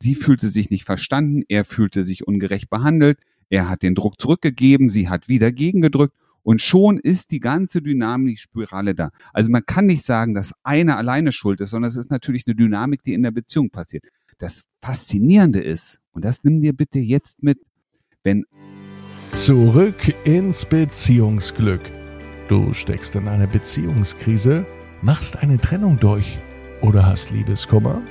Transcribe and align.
Sie 0.00 0.14
fühlte 0.14 0.48
sich 0.48 0.70
nicht 0.70 0.84
verstanden, 0.84 1.42
er 1.48 1.64
fühlte 1.64 2.04
sich 2.04 2.26
ungerecht 2.26 2.70
behandelt, 2.70 3.18
er 3.50 3.68
hat 3.68 3.82
den 3.82 3.94
Druck 3.94 4.20
zurückgegeben, 4.20 4.88
sie 4.88 5.08
hat 5.08 5.28
wieder 5.28 5.52
gegengedrückt 5.52 6.14
und 6.42 6.62
schon 6.62 6.98
ist 6.98 7.30
die 7.30 7.40
ganze 7.40 7.82
Dynamik-Spirale 7.82 8.94
da. 8.94 9.10
Also 9.32 9.50
man 9.50 9.66
kann 9.66 9.86
nicht 9.86 10.04
sagen, 10.04 10.34
dass 10.34 10.54
einer 10.62 10.96
alleine 10.96 11.32
schuld 11.32 11.60
ist, 11.60 11.70
sondern 11.70 11.88
es 11.88 11.96
ist 11.96 12.10
natürlich 12.10 12.46
eine 12.46 12.54
Dynamik, 12.54 13.02
die 13.02 13.14
in 13.14 13.22
der 13.22 13.32
Beziehung 13.32 13.70
passiert. 13.70 14.04
Das 14.38 14.64
Faszinierende 14.80 15.60
ist, 15.60 16.00
und 16.12 16.24
das 16.24 16.44
nimm 16.44 16.60
dir 16.60 16.72
bitte 16.72 17.00
jetzt 17.00 17.42
mit, 17.42 17.58
wenn 18.22 18.44
Zurück 19.32 20.14
ins 20.24 20.64
Beziehungsglück. 20.64 21.80
Du 22.48 22.72
steckst 22.72 23.14
in 23.14 23.28
eine 23.28 23.46
Beziehungskrise, 23.46 24.66
machst 25.02 25.36
eine 25.36 25.58
Trennung 25.58 26.00
durch 26.00 26.38
oder 26.80 27.06
hast 27.06 27.30
Liebeskummer? 27.30 28.02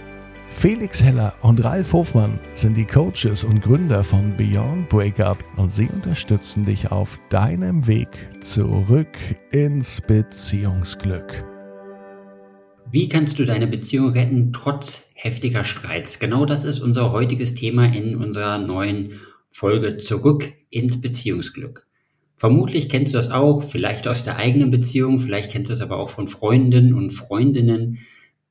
Felix 0.50 1.04
Heller 1.04 1.34
und 1.42 1.64
Ralf 1.64 1.94
Hofmann 1.94 2.40
sind 2.52 2.78
die 2.78 2.86
Coaches 2.86 3.44
und 3.44 3.62
Gründer 3.62 4.04
von 4.04 4.36
Beyond 4.38 4.90
Breakup 4.90 5.44
und 5.58 5.72
sie 5.72 5.88
unterstützen 5.88 6.66
dich 6.66 6.92
auf 6.92 7.20
deinem 7.30 7.86
Weg 7.86 8.08
zurück 8.40 9.18
ins 9.52 10.02
Beziehungsglück. 10.02 11.46
Wie 12.90 13.10
kannst 13.10 13.38
du 13.38 13.46
deine 13.46 13.68
Beziehung 13.68 14.12
retten 14.12 14.54
trotz 14.54 15.12
heftiger 15.16 15.64
Streits? 15.66 16.18
Genau 16.18 16.46
das 16.46 16.64
ist 16.64 16.80
unser 16.80 17.12
heutiges 17.12 17.54
Thema 17.54 17.86
in 17.86 18.16
unserer 18.16 18.58
neuen 18.58 19.20
Folge 19.52 19.98
Zurück 19.98 20.54
ins 20.70 21.02
Beziehungsglück. 21.02 21.86
Vermutlich 22.38 22.88
kennst 22.88 23.14
du 23.14 23.18
das 23.18 23.32
auch, 23.32 23.64
vielleicht 23.64 24.08
aus 24.08 24.24
der 24.24 24.38
eigenen 24.38 24.72
Beziehung, 24.72 25.20
vielleicht 25.20 25.52
kennst 25.52 25.70
du 25.70 25.74
es 25.74 25.82
aber 25.82 25.98
auch 25.98 26.10
von 26.10 26.28
Freundinnen 26.28 26.94
und 26.94 27.12
Freundinnen 27.12 28.00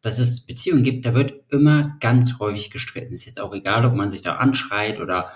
dass 0.06 0.20
es 0.20 0.46
Beziehungen 0.46 0.84
gibt, 0.84 1.04
da 1.04 1.14
wird 1.14 1.34
immer 1.50 1.96
ganz 1.98 2.38
häufig 2.38 2.70
gestritten. 2.70 3.12
Ist 3.12 3.24
jetzt 3.24 3.40
auch 3.40 3.52
egal, 3.52 3.84
ob 3.84 3.94
man 3.94 4.12
sich 4.12 4.22
da 4.22 4.36
anschreit 4.36 5.00
oder 5.00 5.32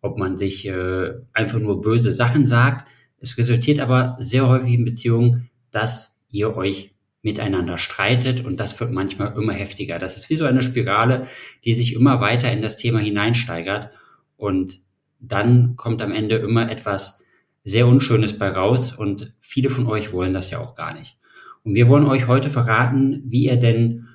ob 0.00 0.16
man 0.16 0.38
sich 0.38 0.66
äh, 0.66 1.12
einfach 1.34 1.58
nur 1.58 1.82
böse 1.82 2.10
Sachen 2.10 2.46
sagt. 2.46 2.88
Es 3.18 3.36
resultiert 3.36 3.80
aber 3.80 4.16
sehr 4.18 4.48
häufig 4.48 4.72
in 4.72 4.86
Beziehungen, 4.86 5.50
dass 5.70 6.24
ihr 6.30 6.56
euch 6.56 6.94
miteinander 7.20 7.76
streitet 7.76 8.42
und 8.42 8.60
das 8.60 8.80
wird 8.80 8.92
manchmal 8.92 9.36
immer 9.36 9.52
heftiger. 9.52 9.98
Das 9.98 10.16
ist 10.16 10.30
wie 10.30 10.36
so 10.36 10.46
eine 10.46 10.62
Spirale, 10.62 11.26
die 11.66 11.74
sich 11.74 11.92
immer 11.92 12.22
weiter 12.22 12.50
in 12.50 12.62
das 12.62 12.78
Thema 12.78 13.00
hineinsteigert 13.00 13.90
und 14.38 14.78
dann 15.20 15.76
kommt 15.76 16.00
am 16.00 16.12
Ende 16.12 16.36
immer 16.36 16.70
etwas 16.70 17.22
sehr 17.62 17.86
Unschönes 17.86 18.38
bei 18.38 18.48
raus 18.48 18.94
und 18.94 19.34
viele 19.42 19.68
von 19.68 19.86
euch 19.86 20.14
wollen 20.14 20.32
das 20.32 20.50
ja 20.50 20.60
auch 20.60 20.76
gar 20.76 20.94
nicht. 20.94 21.18
Und 21.62 21.74
wir 21.74 21.88
wollen 21.88 22.06
euch 22.06 22.26
heute 22.26 22.48
verraten, 22.48 23.22
wie 23.26 23.44
ihr 23.44 23.56
denn 23.56 24.08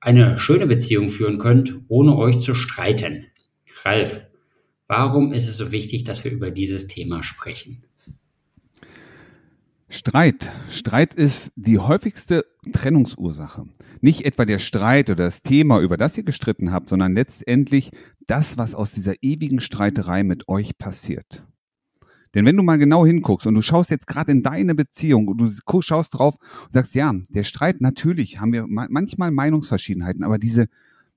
eine 0.00 0.38
schöne 0.38 0.66
Beziehung 0.66 1.10
führen 1.10 1.38
könnt, 1.38 1.80
ohne 1.88 2.16
euch 2.16 2.40
zu 2.40 2.54
streiten. 2.54 3.26
Ralf, 3.84 4.20
warum 4.86 5.32
ist 5.32 5.48
es 5.48 5.56
so 5.56 5.72
wichtig, 5.72 6.04
dass 6.04 6.24
wir 6.24 6.30
über 6.30 6.50
dieses 6.50 6.86
Thema 6.86 7.22
sprechen? 7.22 7.84
Streit. 9.90 10.50
Streit 10.68 11.14
ist 11.14 11.50
die 11.56 11.78
häufigste 11.78 12.44
Trennungsursache. 12.72 13.64
Nicht 14.00 14.24
etwa 14.24 14.44
der 14.44 14.58
Streit 14.58 15.08
oder 15.08 15.24
das 15.24 15.42
Thema, 15.42 15.80
über 15.80 15.96
das 15.96 16.16
ihr 16.18 16.24
gestritten 16.24 16.72
habt, 16.72 16.90
sondern 16.90 17.14
letztendlich 17.14 17.90
das, 18.26 18.58
was 18.58 18.74
aus 18.74 18.92
dieser 18.92 19.14
ewigen 19.22 19.60
Streiterei 19.60 20.22
mit 20.24 20.46
euch 20.48 20.76
passiert. 20.78 21.42
Denn 22.34 22.44
wenn 22.44 22.56
du 22.56 22.62
mal 22.62 22.78
genau 22.78 23.06
hinguckst 23.06 23.46
und 23.46 23.54
du 23.54 23.62
schaust 23.62 23.90
jetzt 23.90 24.06
gerade 24.06 24.32
in 24.32 24.42
deine 24.42 24.74
Beziehung 24.74 25.28
und 25.28 25.38
du 25.40 25.82
schaust 25.82 26.14
drauf 26.14 26.36
und 26.66 26.72
sagst, 26.72 26.94
ja, 26.94 27.14
der 27.28 27.44
Streit, 27.44 27.80
natürlich 27.80 28.40
haben 28.40 28.52
wir 28.52 28.66
manchmal 28.68 29.30
Meinungsverschiedenheiten, 29.30 30.24
aber 30.24 30.38
diese, 30.38 30.66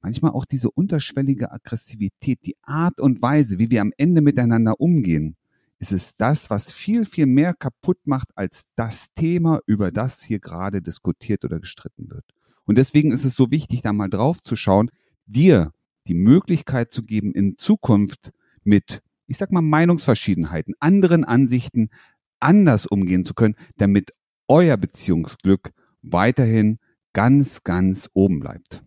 manchmal 0.01 0.31
auch 0.31 0.45
diese 0.45 0.71
unterschwellige 0.71 1.51
Aggressivität, 1.51 2.39
die 2.45 2.55
Art 2.63 2.99
und 2.99 3.21
Weise, 3.21 3.59
wie 3.59 3.71
wir 3.71 3.81
am 3.81 3.91
Ende 3.97 4.21
miteinander 4.21 4.79
umgehen, 4.79 5.35
ist 5.79 5.91
es 5.91 6.15
das, 6.15 6.49
was 6.49 6.71
viel, 6.71 7.05
viel 7.05 7.25
mehr 7.25 7.53
kaputt 7.55 7.97
macht 8.05 8.29
als 8.35 8.65
das 8.75 9.13
Thema, 9.15 9.59
über 9.65 9.91
das 9.91 10.21
hier 10.21 10.39
gerade 10.39 10.81
diskutiert 10.81 11.43
oder 11.43 11.59
gestritten 11.59 12.09
wird. 12.09 12.25
Und 12.65 12.77
deswegen 12.77 13.11
ist 13.11 13.25
es 13.25 13.35
so 13.35 13.49
wichtig, 13.49 13.81
da 13.81 13.91
mal 13.91 14.09
drauf 14.09 14.41
zu 14.41 14.55
schauen, 14.55 14.91
dir 15.25 15.73
die 16.07 16.13
Möglichkeit 16.13 16.91
zu 16.91 17.03
geben, 17.03 17.33
in 17.33 17.57
Zukunft 17.57 18.31
mit 18.63 19.01
ich 19.31 19.37
sag 19.37 19.51
mal, 19.53 19.61
Meinungsverschiedenheiten, 19.61 20.75
anderen 20.81 21.23
Ansichten 21.23 21.89
anders 22.41 22.85
umgehen 22.85 23.23
zu 23.23 23.33
können, 23.33 23.55
damit 23.77 24.13
euer 24.49 24.75
Beziehungsglück 24.75 25.71
weiterhin 26.01 26.79
ganz, 27.13 27.63
ganz 27.63 28.09
oben 28.13 28.41
bleibt. 28.41 28.83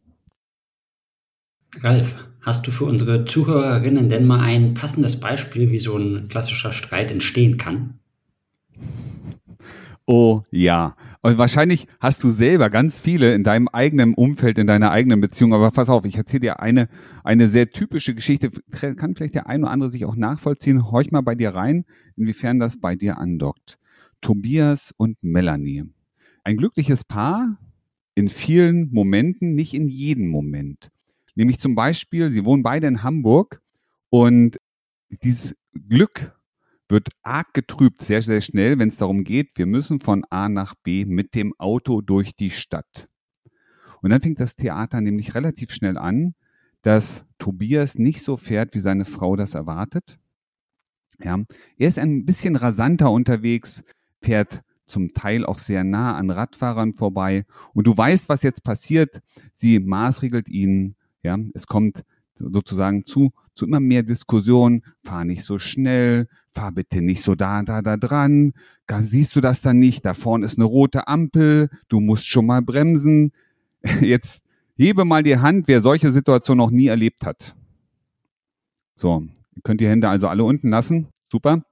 Ralf, 1.81 2.19
hast 2.43 2.67
du 2.67 2.73
für 2.73 2.85
unsere 2.85 3.25
Zuhörerinnen 3.25 4.11
denn 4.11 4.27
mal 4.27 4.41
ein 4.41 4.75
passendes 4.75 5.19
Beispiel, 5.19 5.73
wie 5.73 5.79
so 5.79 5.97
ein 5.97 6.29
klassischer 6.29 6.73
Streit 6.73 7.11
entstehen 7.11 7.57
kann? 7.57 7.99
Oh 10.07 10.43
ja. 10.51 10.95
Und 11.25 11.39
wahrscheinlich 11.39 11.87
hast 12.01 12.23
du 12.23 12.29
selber 12.29 12.69
ganz 12.69 13.01
viele 13.01 13.35
in 13.35 13.45
deinem 13.45 13.69
eigenen 13.69 14.13
Umfeld, 14.13 14.59
in 14.59 14.67
deiner 14.67 14.91
eigenen 14.91 15.23
Beziehung. 15.23 15.55
Aber 15.55 15.71
pass 15.71 15.89
auf, 15.89 16.05
ich 16.05 16.17
erzähle 16.17 16.41
dir 16.41 16.61
eine, 16.61 16.87
eine 17.25 17.49
sehr 17.49 17.71
typische 17.71 18.15
Geschichte. 18.15 18.51
Kann 18.71 19.15
vielleicht 19.15 19.35
der 19.35 19.47
ein 19.47 19.63
oder 19.63 19.71
andere 19.71 19.91
sich 19.91 20.05
auch 20.05 20.17
nachvollziehen. 20.17 20.91
Horch 20.91 21.13
mal 21.13 21.23
bei 21.23 21.35
dir 21.35 21.55
rein, 21.55 21.87
inwiefern 22.15 22.61
das 22.61 22.79
bei 22.79 22.95
dir 22.95 23.17
andockt. 23.17 23.79
Tobias 24.21 24.93
und 24.99 25.17
Melanie. 25.23 25.85
Ein 26.43 26.59
glückliches 26.59 27.05
Paar 27.05 27.57
in 28.15 28.29
vielen 28.29 28.93
Momenten, 28.93 29.55
nicht 29.55 29.73
in 29.73 29.89
jedem 29.89 30.29
Moment. 30.29 30.91
Nämlich 31.35 31.59
zum 31.59 31.75
Beispiel, 31.75 32.29
sie 32.29 32.45
wohnen 32.45 32.63
beide 32.63 32.87
in 32.87 33.03
Hamburg 33.03 33.63
und 34.11 34.59
dieses 35.23 35.57
Glück 35.89 36.34
wird 36.89 37.09
arg 37.23 37.55
getrübt, 37.55 38.03
sehr, 38.03 38.23
sehr 38.23 38.41
schnell, 38.41 38.79
wenn 38.79 38.89
es 38.89 38.97
darum 38.97 39.25
geht, 39.25 39.57
wir 39.57 39.67
müssen 39.67 40.01
von 40.01 40.25
A 40.31 40.49
nach 40.49 40.75
B 40.75 41.05
mit 41.05 41.35
dem 41.35 41.55
Auto 41.59 42.01
durch 42.01 42.37
die 42.37 42.51
Stadt. 42.51 43.09
Und 44.03 44.11
dann 44.11 44.21
fängt 44.21 44.41
das 44.41 44.57
Theater 44.57 45.01
nämlich 45.01 45.35
relativ 45.35 45.73
schnell 45.73 45.97
an, 45.97 46.35
dass 46.83 47.25
Tobias 47.39 47.97
nicht 47.97 48.23
so 48.23 48.37
fährt, 48.37 48.75
wie 48.75 48.81
seine 48.81 49.07
Frau 49.07 49.37
das 49.37 49.55
erwartet. 49.55 50.19
Ja, 51.23 51.39
er 51.79 51.89
ist 51.89 51.99
ein 51.99 52.27
bisschen 52.27 52.57
rasanter 52.57 53.11
unterwegs, 53.11 53.83
fährt 54.21 54.63
zum 54.87 55.15
Teil 55.15 55.47
auch 55.47 55.59
sehr 55.59 55.85
nah 55.85 56.17
an 56.17 56.31
Radfahrern 56.31 56.95
vorbei. 56.95 57.47
Und 57.73 57.87
du 57.87 57.97
weißt, 57.97 58.29
was 58.29 58.43
jetzt 58.43 58.63
passiert. 58.63 59.23
Sie 59.55 59.81
maßregelt 59.81 60.49
ihn. 60.49 60.97
Ja, 61.23 61.39
es 61.55 61.67
kommt 61.67 62.05
sozusagen 62.37 63.07
zu, 63.07 63.33
zu 63.55 63.65
immer 63.65 63.81
mehr 63.81 64.03
Diskussionen. 64.03 64.83
Fahr 65.03 65.25
nicht 65.25 65.45
so 65.45 65.59
schnell, 65.59 66.29
fahr 66.55 66.73
bitte 66.73 67.03
nicht 67.03 67.23
so 67.23 67.35
da, 67.35 67.63
da, 67.63 67.83
da 67.83 67.97
dran. 67.97 68.53
Siehst 69.01 69.35
du 69.37 69.41
das 69.41 69.61
dann 69.61 69.79
nicht? 69.79 70.05
Da 70.05 70.15
vorne 70.15 70.47
ist 70.47 70.59
eine 70.59 70.65
rote 70.65 71.09
Ampel. 71.09 71.69
Du 71.89 72.01
musst 72.01 72.29
schon 72.29 72.47
mal 72.47 72.63
bremsen. 72.63 73.33
Jetzt 74.01 74.45
hebe 74.77 75.05
mal 75.05 75.23
die 75.23 75.39
Hand, 75.39 75.69
wer 75.69 75.81
solche 75.81 76.11
Situationen 76.11 76.65
noch 76.65 76.71
nie 76.71 76.87
erlebt 76.87 77.27
hat. 77.27 77.57
So, 78.95 79.27
ihr 79.55 79.63
könnt 79.63 79.81
die 79.81 79.89
Hände 79.89 80.09
also 80.09 80.29
alle 80.29 80.45
unten 80.45 80.71
lassen. 80.71 81.09
Super. 81.31 81.65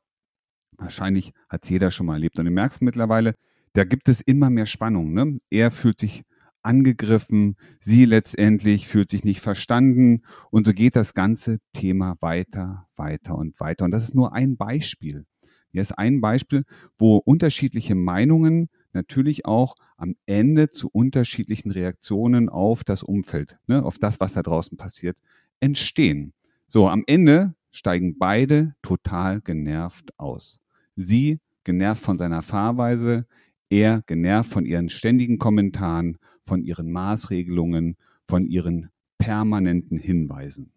Wahrscheinlich 0.76 1.32
hat 1.48 1.62
es 1.64 1.70
jeder 1.70 1.90
schon 1.90 2.06
mal 2.06 2.14
erlebt. 2.14 2.38
Und 2.38 2.46
du 2.46 2.50
merkst 2.50 2.82
mittlerweile, 2.82 3.34
da 3.74 3.84
gibt 3.84 4.08
es 4.08 4.20
immer 4.20 4.50
mehr 4.50 4.66
Spannung. 4.66 5.12
Ne? 5.12 5.38
Er 5.50 5.70
fühlt 5.70 6.00
sich 6.00 6.24
angegriffen, 6.62 7.56
sie 7.80 8.04
letztendlich 8.04 8.88
fühlt 8.88 9.08
sich 9.08 9.24
nicht 9.24 9.40
verstanden 9.40 10.22
und 10.50 10.66
so 10.66 10.72
geht 10.72 10.96
das 10.96 11.14
ganze 11.14 11.58
Thema 11.72 12.16
weiter, 12.20 12.86
weiter 12.96 13.36
und 13.36 13.58
weiter. 13.60 13.84
Und 13.84 13.90
das 13.90 14.04
ist 14.04 14.14
nur 14.14 14.32
ein 14.32 14.56
Beispiel. 14.56 15.26
Hier 15.70 15.82
ist 15.82 15.92
ein 15.92 16.20
Beispiel, 16.20 16.64
wo 16.98 17.16
unterschiedliche 17.16 17.94
Meinungen 17.94 18.68
natürlich 18.92 19.46
auch 19.46 19.74
am 19.96 20.14
Ende 20.26 20.68
zu 20.68 20.88
unterschiedlichen 20.92 21.70
Reaktionen 21.70 22.48
auf 22.48 22.84
das 22.84 23.02
Umfeld, 23.02 23.58
ne, 23.66 23.82
auf 23.82 23.98
das, 23.98 24.20
was 24.20 24.34
da 24.34 24.42
draußen 24.42 24.76
passiert, 24.76 25.16
entstehen. 25.60 26.34
So, 26.66 26.88
am 26.88 27.04
Ende 27.06 27.54
steigen 27.70 28.18
beide 28.18 28.74
total 28.82 29.40
genervt 29.40 30.10
aus. 30.18 30.58
Sie 30.94 31.40
genervt 31.64 32.02
von 32.02 32.18
seiner 32.18 32.42
Fahrweise, 32.42 33.26
er 33.70 34.02
genervt 34.06 34.52
von 34.52 34.66
ihren 34.66 34.90
ständigen 34.90 35.38
Kommentaren 35.38 36.18
von 36.46 36.62
ihren 36.62 36.90
Maßregelungen, 36.90 37.96
von 38.28 38.46
ihren 38.46 38.90
permanenten 39.18 39.98
Hinweisen. 39.98 40.72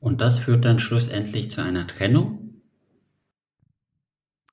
Und 0.00 0.20
das 0.20 0.38
führt 0.38 0.64
dann 0.64 0.78
schlussendlich 0.78 1.50
zu 1.50 1.62
einer 1.62 1.86
Trennung? 1.86 2.46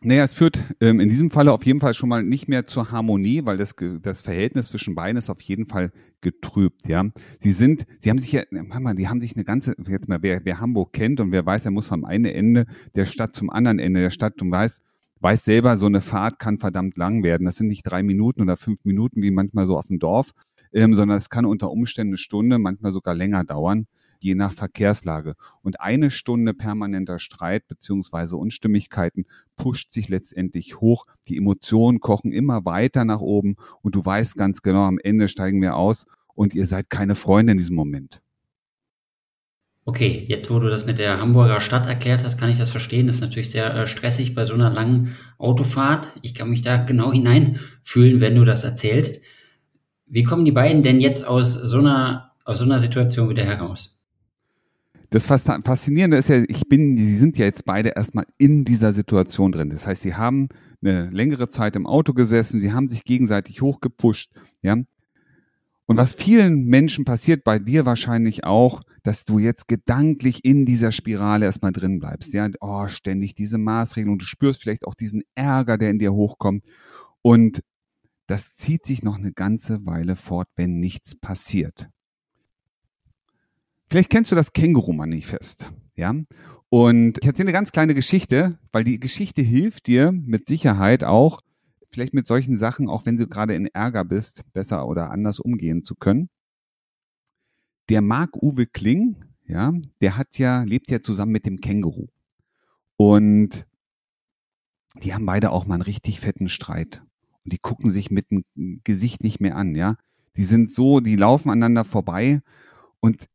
Naja, 0.05 0.23
es 0.23 0.33
führt 0.33 0.59
ähm, 0.81 0.99
in 0.99 1.07
diesem 1.07 1.31
Falle 1.31 1.53
auf 1.53 1.65
jeden 1.65 1.79
Fall 1.79 1.93
schon 1.93 2.09
mal 2.09 2.23
nicht 2.23 2.49
mehr 2.49 2.65
zur 2.65 2.91
Harmonie, 2.91 3.45
weil 3.45 3.55
das, 3.55 3.73
das 4.01 4.21
Verhältnis 4.21 4.67
zwischen 4.67 4.95
beiden 4.95 5.17
ist 5.17 5.29
auf 5.29 5.41
jeden 5.41 5.65
Fall 5.65 5.91
getrübt, 6.19 6.87
ja. 6.89 7.05
Sie 7.39 7.53
sind, 7.53 7.85
sie 7.99 8.09
haben 8.09 8.17
sich 8.17 8.33
ja, 8.33 8.43
mal, 8.51 8.95
die 8.95 9.07
haben 9.07 9.21
sich 9.21 9.35
eine 9.35 9.45
ganze, 9.45 9.75
jetzt 9.87 10.09
mal, 10.09 10.21
wer, 10.21 10.43
wer 10.43 10.59
Hamburg 10.59 10.91
kennt 10.91 11.21
und 11.21 11.31
wer 11.31 11.45
weiß, 11.45 11.63
er 11.65 11.71
muss 11.71 11.87
vom 11.87 12.03
einen 12.03 12.25
Ende 12.25 12.65
der 12.95 13.05
Stadt 13.05 13.33
zum 13.33 13.49
anderen 13.49 13.79
Ende 13.79 14.01
der 14.01 14.09
Stadt, 14.09 14.33
du 14.37 14.51
weißt, 14.51 14.81
weiß 15.23 15.45
selber, 15.45 15.77
so 15.77 15.85
eine 15.85 16.01
Fahrt 16.01 16.37
kann 16.37 16.59
verdammt 16.59 16.97
lang 16.97 17.23
werden. 17.23 17.45
Das 17.45 17.55
sind 17.55 17.67
nicht 17.67 17.83
drei 17.83 18.03
Minuten 18.03 18.41
oder 18.41 18.57
fünf 18.57 18.83
Minuten 18.83 19.21
wie 19.21 19.31
manchmal 19.31 19.65
so 19.65 19.77
auf 19.77 19.87
dem 19.87 19.99
Dorf. 19.99 20.31
ähm, 20.73 20.95
sondern 20.95 21.17
es 21.17 21.29
kann 21.29 21.45
unter 21.45 21.69
Umständen 21.71 22.11
eine 22.11 22.17
Stunde, 22.17 22.57
manchmal 22.57 22.91
sogar 22.91 23.13
länger 23.13 23.43
dauern, 23.43 23.85
je 24.19 24.33
nach 24.33 24.51
Verkehrslage. 24.51 25.35
Und 25.61 25.81
eine 25.81 26.09
Stunde 26.09 26.55
permanenter 26.55 27.19
Streit 27.19 27.67
beziehungsweise 27.67 28.37
Unstimmigkeiten 28.37 29.25
pusht 29.55 29.93
sich 29.93 30.09
letztendlich 30.09 30.79
hoch. 30.81 31.05
Die 31.27 31.37
Emotionen 31.37 31.99
kochen 31.99 32.31
immer 32.31 32.65
weiter 32.65 33.05
nach 33.05 33.21
oben 33.21 33.55
und 33.83 33.95
du 33.95 34.03
weißt 34.03 34.35
ganz 34.35 34.63
genau, 34.63 34.83
am 34.83 34.97
Ende 34.97 35.27
steigen 35.27 35.61
wir 35.61 35.75
aus 35.75 36.05
und 36.33 36.55
ihr 36.55 36.65
seid 36.65 36.89
keine 36.89 37.13
Freunde 37.13 37.51
in 37.51 37.59
diesem 37.59 37.75
Moment. 37.75 38.22
Okay, 39.85 40.25
jetzt 40.29 40.49
wo 40.49 40.59
du 40.59 40.69
das 40.69 40.85
mit 40.85 40.97
der 40.97 41.19
Hamburger 41.19 41.59
Stadt 41.59 41.87
erklärt 41.87 42.23
hast, 42.23 42.37
kann 42.37 42.49
ich 42.49 42.57
das 42.57 42.69
verstehen. 42.69 43.07
Das 43.07 43.17
ist 43.17 43.21
natürlich 43.21 43.51
sehr 43.51 43.73
äh, 43.75 43.87
stressig 43.87 44.33
bei 44.33 44.45
so 44.45 44.53
einer 44.53 44.69
langen 44.69 45.15
Autofahrt. 45.37 46.13
Ich 46.21 46.33
kann 46.33 46.49
mich 46.49 46.61
da 46.61 46.77
genau 46.77 47.11
hineinfühlen, 47.13 48.21
wenn 48.21 48.35
du 48.35 48.45
das 48.45 48.63
erzählst. 48.63 49.21
Wie 50.05 50.23
kommen 50.23 50.45
die 50.45 50.51
beiden 50.51 50.83
denn 50.83 51.01
jetzt 51.01 51.25
aus 51.25 51.53
so 51.53 51.79
einer, 51.79 52.31
aus 52.45 52.59
so 52.59 52.63
einer 52.63 52.79
Situation 52.79 53.29
wieder 53.29 53.43
heraus? 53.43 53.99
Das 55.09 55.27
Faszinierende 55.27 56.17
ist 56.17 56.29
ja, 56.29 56.43
ich 56.47 56.67
bin, 56.67 56.97
sie 56.97 57.17
sind 57.17 57.37
ja 57.37 57.45
jetzt 57.45 57.65
beide 57.65 57.89
erstmal 57.89 58.25
in 58.39 58.65
dieser 58.65 58.93
Situation 58.93 59.51
drin. 59.51 59.69
Das 59.69 59.85
heißt, 59.85 60.01
sie 60.01 60.15
haben 60.15 60.49
eine 60.81 61.09
längere 61.11 61.49
Zeit 61.49 61.75
im 61.75 61.85
Auto 61.85 62.13
gesessen, 62.13 62.59
sie 62.59 62.73
haben 62.73 62.89
sich 62.89 63.03
gegenseitig 63.03 63.61
hochgepusht, 63.61 64.31
ja. 64.61 64.77
Und 65.85 65.97
was 65.97 66.13
vielen 66.13 66.65
Menschen 66.65 67.03
passiert, 67.03 67.43
bei 67.43 67.59
dir 67.59 67.85
wahrscheinlich 67.85 68.45
auch, 68.45 68.81
dass 69.03 69.25
du 69.25 69.37
jetzt 69.37 69.67
gedanklich 69.67 70.45
in 70.45 70.65
dieser 70.65 70.91
Spirale 70.93 71.45
erstmal 71.45 71.73
drin 71.73 71.99
bleibst. 71.99 72.33
Ja, 72.33 72.49
oh, 72.61 72.87
ständig 72.87 73.35
diese 73.35 73.57
Maßregeln 73.57 74.13
und 74.13 74.21
du 74.21 74.25
spürst 74.25 74.61
vielleicht 74.61 74.87
auch 74.87 74.95
diesen 74.95 75.23
Ärger, 75.35 75.77
der 75.77 75.89
in 75.89 75.99
dir 75.99 76.13
hochkommt. 76.13 76.63
Und 77.21 77.61
das 78.27 78.55
zieht 78.55 78.85
sich 78.85 79.03
noch 79.03 79.17
eine 79.17 79.33
ganze 79.33 79.85
Weile 79.85 80.15
fort, 80.15 80.47
wenn 80.55 80.79
nichts 80.79 81.15
passiert. 81.15 81.89
Vielleicht 83.89 84.09
kennst 84.09 84.31
du 84.31 84.35
das 84.35 84.53
Känguru-Manifest, 84.53 85.69
ja? 85.95 86.15
Und 86.69 87.19
ich 87.21 87.27
erzähle 87.27 87.49
eine 87.49 87.53
ganz 87.53 87.71
kleine 87.71 87.93
Geschichte, 87.93 88.57
weil 88.71 88.83
die 88.83 88.99
Geschichte 88.99 89.43
hilft 89.43 89.85
dir 89.85 90.11
mit 90.11 90.47
Sicherheit 90.47 91.03
auch, 91.03 91.41
vielleicht 91.93 92.13
mit 92.13 92.27
solchen 92.27 92.57
Sachen, 92.57 92.89
auch 92.89 93.05
wenn 93.05 93.17
du 93.17 93.27
gerade 93.27 93.55
in 93.55 93.67
Ärger 93.67 94.03
bist, 94.03 94.43
besser 94.53 94.87
oder 94.87 95.11
anders 95.11 95.39
umgehen 95.39 95.83
zu 95.83 95.95
können. 95.95 96.29
Der 97.89 98.01
Marc-Uwe 98.01 98.65
Kling, 98.65 99.23
ja, 99.45 99.73
der 100.01 100.17
hat 100.17 100.37
ja, 100.37 100.63
lebt 100.63 100.89
ja 100.89 101.01
zusammen 101.01 101.31
mit 101.31 101.45
dem 101.45 101.57
Känguru. 101.57 102.07
Und 102.97 103.65
die 105.01 105.13
haben 105.13 105.25
beide 105.25 105.51
auch 105.51 105.65
mal 105.65 105.75
einen 105.75 105.83
richtig 105.83 106.19
fetten 106.19 106.49
Streit. 106.49 107.03
Und 107.43 107.53
die 107.53 107.57
gucken 107.59 107.89
sich 107.89 108.09
mit 108.09 108.31
dem 108.31 108.43
Gesicht 108.83 109.23
nicht 109.23 109.39
mehr 109.39 109.55
an, 109.55 109.75
ja. 109.75 109.97
Die 110.35 110.43
sind 110.43 110.71
so, 110.71 110.99
die 110.99 111.15
laufen 111.15 111.49
aneinander 111.49 111.85
vorbei 111.85 112.41
und 112.99 113.29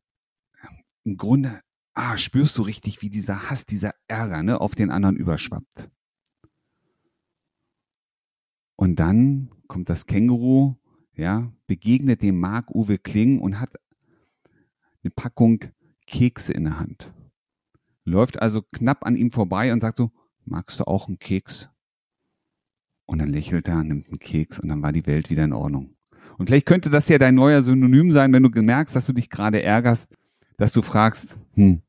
im 1.05 1.17
Grunde, 1.17 1.61
ah, 1.93 2.17
spürst 2.17 2.57
du 2.57 2.63
richtig, 2.63 3.01
wie 3.01 3.09
dieser 3.09 3.49
Hass, 3.49 3.65
dieser 3.65 3.93
Ärger, 4.07 4.43
ne, 4.43 4.59
auf 4.59 4.75
den 4.75 4.91
anderen 4.91 5.15
überschwappt. 5.15 5.89
Und 8.79 8.97
dann 8.97 9.49
kommt 9.67 9.89
das 9.89 10.05
Känguru, 10.05 10.75
ja, 11.13 11.51
begegnet 11.67 12.21
dem 12.21 12.39
Marc-Uwe 12.39 12.97
Kling 12.97 13.41
und 13.41 13.59
hat 13.59 13.71
eine 15.03 15.11
Packung 15.11 15.65
Kekse 16.07 16.53
in 16.53 16.63
der 16.63 16.79
Hand. 16.79 17.13
Läuft 18.05 18.41
also 18.41 18.61
knapp 18.61 19.05
an 19.05 19.17
ihm 19.17 19.31
vorbei 19.31 19.73
und 19.73 19.81
sagt 19.81 19.97
so, 19.97 20.11
magst 20.45 20.79
du 20.79 20.85
auch 20.85 21.09
einen 21.09 21.19
Keks? 21.19 21.69
Und 23.05 23.19
dann 23.19 23.27
lächelt 23.27 23.67
er, 23.67 23.83
nimmt 23.83 24.07
einen 24.07 24.19
Keks 24.19 24.61
und 24.61 24.69
dann 24.69 24.81
war 24.81 24.93
die 24.93 25.05
Welt 25.05 25.29
wieder 25.29 25.43
in 25.43 25.51
Ordnung. 25.51 25.97
Und 26.37 26.47
vielleicht 26.47 26.65
könnte 26.65 26.89
das 26.89 27.09
ja 27.09 27.17
dein 27.17 27.35
neuer 27.35 27.63
Synonym 27.63 28.13
sein, 28.13 28.31
wenn 28.31 28.43
du 28.43 28.61
merkst, 28.61 28.95
dass 28.95 29.07
du 29.07 29.11
dich 29.11 29.29
gerade 29.29 29.61
ärgerst, 29.61 30.07
dass 30.55 30.71
du 30.71 30.81
fragst, 30.81 31.37
hm, 31.55 31.81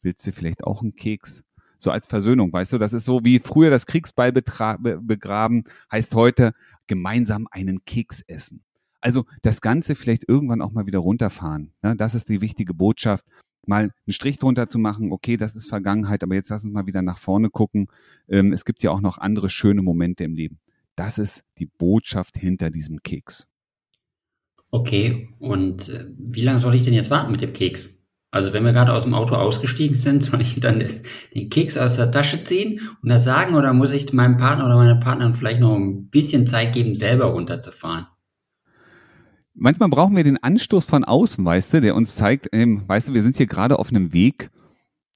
willst 0.00 0.26
du 0.26 0.32
vielleicht 0.32 0.64
auch 0.64 0.80
einen 0.80 0.94
Keks? 0.94 1.44
So 1.78 1.90
als 1.90 2.06
Versöhnung, 2.06 2.52
weißt 2.52 2.72
du, 2.72 2.78
das 2.78 2.92
ist 2.92 3.04
so 3.04 3.24
wie 3.24 3.38
früher 3.38 3.70
das 3.70 3.86
Kriegsbeil 3.86 4.32
begraben, 4.32 5.64
heißt 5.90 6.14
heute 6.14 6.52
gemeinsam 6.86 7.46
einen 7.50 7.84
Keks 7.84 8.22
essen. 8.26 8.62
Also 9.00 9.24
das 9.42 9.60
Ganze 9.60 9.94
vielleicht 9.94 10.28
irgendwann 10.28 10.60
auch 10.60 10.72
mal 10.72 10.86
wieder 10.86 10.98
runterfahren. 10.98 11.72
Ja, 11.82 11.94
das 11.94 12.14
ist 12.14 12.28
die 12.28 12.40
wichtige 12.40 12.74
Botschaft. 12.74 13.24
Mal 13.64 13.82
einen 13.82 14.12
Strich 14.12 14.38
drunter 14.38 14.68
zu 14.68 14.78
machen, 14.78 15.12
okay, 15.12 15.36
das 15.36 15.54
ist 15.54 15.68
Vergangenheit, 15.68 16.22
aber 16.22 16.34
jetzt 16.34 16.48
lass 16.48 16.64
uns 16.64 16.72
mal 16.72 16.86
wieder 16.86 17.02
nach 17.02 17.18
vorne 17.18 17.50
gucken. 17.50 17.88
Ähm, 18.28 18.52
es 18.52 18.64
gibt 18.64 18.82
ja 18.82 18.90
auch 18.90 19.00
noch 19.00 19.18
andere 19.18 19.50
schöne 19.50 19.82
Momente 19.82 20.24
im 20.24 20.34
Leben. 20.34 20.58
Das 20.96 21.18
ist 21.18 21.44
die 21.58 21.66
Botschaft 21.66 22.36
hinter 22.36 22.70
diesem 22.70 23.02
Keks. 23.02 23.46
Okay, 24.70 25.28
und 25.38 25.88
äh, 25.90 26.06
wie 26.18 26.42
lange 26.42 26.60
soll 26.60 26.74
ich 26.74 26.84
denn 26.84 26.94
jetzt 26.94 27.10
warten 27.10 27.30
mit 27.30 27.40
dem 27.40 27.52
Keks? 27.52 27.97
Also 28.38 28.52
wenn 28.52 28.64
wir 28.64 28.72
gerade 28.72 28.92
aus 28.92 29.04
dem 29.04 29.14
Auto 29.14 29.34
ausgestiegen 29.34 29.96
sind, 29.96 30.22
soll 30.24 30.40
ich 30.40 30.58
dann 30.60 30.82
den 31.34 31.50
Keks 31.50 31.76
aus 31.76 31.96
der 31.96 32.10
Tasche 32.10 32.44
ziehen 32.44 32.80
und 33.02 33.08
das 33.08 33.24
sagen 33.24 33.54
oder 33.54 33.72
muss 33.72 33.92
ich 33.92 34.12
meinem 34.12 34.38
Partner 34.38 34.66
oder 34.66 34.76
meiner 34.76 34.96
Partnerin 34.96 35.34
vielleicht 35.34 35.60
noch 35.60 35.76
ein 35.76 36.08
bisschen 36.08 36.46
Zeit 36.46 36.72
geben, 36.72 36.94
selber 36.94 37.26
runterzufahren? 37.26 38.06
manchmal 39.58 39.88
brauchen 39.88 40.16
wir 40.16 40.24
den 40.24 40.42
Anstoß 40.42 40.86
von 40.86 41.04
außen, 41.04 41.44
weißt 41.44 41.74
du, 41.74 41.80
der 41.80 41.94
uns 41.94 42.14
zeigt, 42.14 42.48
ähm, 42.52 42.82
weißt 42.86 43.08
du, 43.08 43.14
wir 43.14 43.22
sind 43.22 43.36
hier 43.36 43.46
gerade 43.46 43.78
auf 43.78 43.90
einem 43.90 44.12
Weg, 44.12 44.50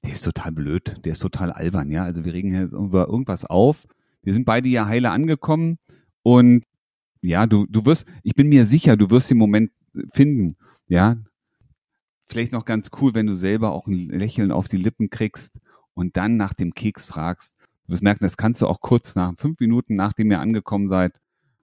der 0.04 0.12
ist 0.12 0.22
total 0.22 0.52
blöd, 0.52 0.96
der 1.04 1.12
ist 1.12 1.20
total 1.20 1.52
albern, 1.52 1.90
ja. 1.90 2.04
Also 2.04 2.24
wir 2.24 2.34
regen 2.34 2.50
hier 2.50 2.72
über 2.72 3.08
irgendwas 3.08 3.44
auf. 3.44 3.86
Wir 4.22 4.32
sind 4.32 4.44
beide 4.44 4.68
ja 4.68 4.86
heile 4.86 5.10
angekommen 5.10 5.78
und 6.22 6.64
ja, 7.20 7.46
du, 7.46 7.66
du 7.68 7.86
wirst, 7.86 8.04
ich 8.22 8.34
bin 8.34 8.48
mir 8.48 8.64
sicher, 8.64 8.96
du 8.96 9.10
wirst 9.10 9.30
den 9.30 9.38
Moment 9.38 9.70
finden, 10.12 10.56
ja. 10.88 11.16
Vielleicht 12.32 12.52
noch 12.52 12.64
ganz 12.64 12.88
cool, 12.98 13.14
wenn 13.14 13.26
du 13.26 13.34
selber 13.34 13.72
auch 13.72 13.86
ein 13.86 14.08
Lächeln 14.08 14.52
auf 14.52 14.66
die 14.66 14.78
Lippen 14.78 15.10
kriegst 15.10 15.52
und 15.92 16.16
dann 16.16 16.38
nach 16.38 16.54
dem 16.54 16.72
Keks 16.72 17.04
fragst. 17.04 17.54
Du 17.84 17.92
wirst 17.92 18.02
merken, 18.02 18.24
das 18.24 18.38
kannst 18.38 18.62
du 18.62 18.68
auch 18.68 18.80
kurz 18.80 19.14
nach 19.14 19.34
fünf 19.36 19.60
Minuten, 19.60 19.96
nachdem 19.96 20.30
ihr 20.30 20.40
angekommen 20.40 20.88
seid, 20.88 21.20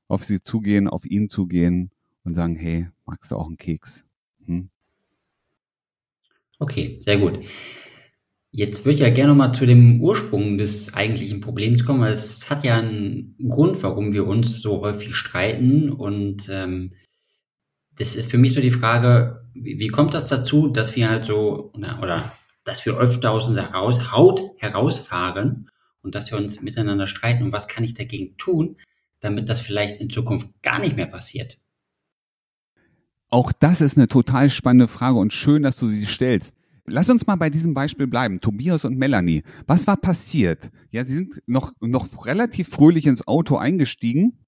auf 0.08 0.24
sie 0.24 0.44
zugehen, 0.44 0.88
auf 0.88 1.06
ihn 1.06 1.28
zugehen 1.28 1.90
und 2.24 2.36
sagen, 2.36 2.56
hey, 2.56 2.88
magst 3.08 3.32
du 3.32 3.38
auch 3.38 3.48
einen 3.48 3.58
Keks? 3.58 4.06
Hm? 4.46 4.70
Okay, 6.60 7.02
sehr 7.04 7.18
gut. 7.18 7.40
Jetzt 8.52 8.86
würde 8.86 8.94
ich 8.94 9.00
ja 9.00 9.10
gerne 9.10 9.34
mal 9.34 9.54
zu 9.54 9.66
dem 9.66 10.00
Ursprung 10.00 10.60
des 10.60 10.94
eigentlichen 10.94 11.42
Problems 11.42 11.84
kommen. 11.84 12.04
Es 12.04 12.48
hat 12.48 12.64
ja 12.64 12.78
einen 12.78 13.36
Grund, 13.50 13.82
warum 13.82 14.14
wir 14.14 14.28
uns 14.28 14.62
so 14.62 14.82
häufig 14.82 15.16
streiten. 15.16 15.90
Und 15.90 16.48
ähm, 16.52 16.94
das 18.00 18.16
ist 18.16 18.32
für 18.32 18.38
mich 18.38 18.54
so 18.54 18.62
die 18.62 18.72
Frage, 18.72 19.46
wie, 19.54 19.78
wie 19.78 19.90
kommt 19.90 20.14
das 20.14 20.28
dazu, 20.28 20.70
dass 20.70 20.96
wir 20.96 21.10
halt 21.10 21.26
so, 21.26 21.72
oder, 21.74 22.00
oder 22.02 22.32
dass 22.64 22.86
wir 22.86 22.98
öfter 22.98 23.32
aus 23.32 23.48
unserer 23.48 23.74
Haus, 23.74 24.12
Haut 24.12 24.42
herausfahren 24.58 25.70
und 26.02 26.16
dass 26.16 26.32
wir 26.32 26.38
uns 26.38 26.62
miteinander 26.62 27.08
streiten 27.08 27.44
und 27.44 27.52
was 27.52 27.68
kann 27.68 27.84
ich 27.84 27.94
dagegen 27.94 28.38
tun, 28.38 28.78
damit 29.20 29.50
das 29.50 29.60
vielleicht 29.60 30.00
in 30.00 30.10
Zukunft 30.10 30.48
gar 30.64 30.80
nicht 30.80 30.96
mehr 30.96 31.08
passiert? 31.08 31.60
Auch 33.30 33.52
das 33.52 33.82
ist 33.82 33.98
eine 33.98 34.08
total 34.08 34.50
spannende 34.50 34.88
Frage 34.88 35.18
und 35.18 35.34
schön, 35.34 35.62
dass 35.62 35.78
du 35.78 35.88
sie 35.88 36.06
stellst. 36.06 36.56
Lass 36.86 37.10
uns 37.10 37.28
mal 37.28 37.36
bei 37.36 37.52
diesem 37.52 37.76
Beispiel 37.76 38.08
bleiben. 38.08 38.42
Tobias 38.42 38.86
und 38.86 38.98
Melanie. 38.98 39.44
Was 39.68 39.86
war 39.86 39.98
passiert? 39.98 40.72
Ja, 40.90 41.04
sie 41.04 41.14
sind 41.14 41.44
noch, 41.46 41.74
noch 41.82 42.26
relativ 42.26 42.70
fröhlich 42.70 43.06
ins 43.06 43.28
Auto 43.28 43.58
eingestiegen. 43.58 44.40